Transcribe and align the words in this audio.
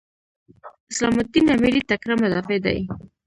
اسلام 0.91 1.15
الدین 1.21 1.45
امیري 1.55 1.81
تکړه 1.91 2.13
مدافع 2.23 2.57
دی. 2.65 2.79